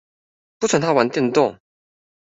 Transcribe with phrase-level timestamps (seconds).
[0.57, 1.59] 不准他玩電動